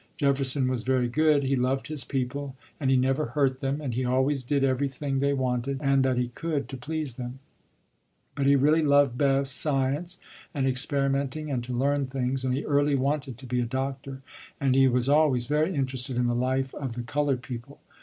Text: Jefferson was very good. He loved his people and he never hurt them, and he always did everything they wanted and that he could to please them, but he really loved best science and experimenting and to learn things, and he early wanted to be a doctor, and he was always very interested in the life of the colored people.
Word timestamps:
Jefferson 0.17 0.67
was 0.67 0.81
very 0.83 1.07
good. 1.07 1.43
He 1.43 1.55
loved 1.55 1.85
his 1.85 2.03
people 2.03 2.55
and 2.79 2.89
he 2.89 2.97
never 2.97 3.23
hurt 3.37 3.59
them, 3.59 3.79
and 3.79 3.93
he 3.93 4.03
always 4.03 4.43
did 4.43 4.63
everything 4.63 5.19
they 5.19 5.31
wanted 5.31 5.79
and 5.79 6.01
that 6.03 6.17
he 6.17 6.29
could 6.29 6.67
to 6.69 6.75
please 6.75 7.17
them, 7.17 7.37
but 8.33 8.47
he 8.47 8.55
really 8.55 8.81
loved 8.81 9.15
best 9.15 9.55
science 9.55 10.17
and 10.55 10.65
experimenting 10.65 11.51
and 11.51 11.63
to 11.65 11.77
learn 11.77 12.07
things, 12.07 12.43
and 12.43 12.55
he 12.55 12.65
early 12.65 12.95
wanted 12.95 13.37
to 13.37 13.45
be 13.45 13.59
a 13.59 13.65
doctor, 13.65 14.23
and 14.59 14.73
he 14.73 14.87
was 14.87 15.07
always 15.07 15.45
very 15.45 15.75
interested 15.75 16.15
in 16.17 16.25
the 16.25 16.33
life 16.33 16.73
of 16.73 16.95
the 16.95 17.03
colored 17.03 17.43
people. 17.43 17.79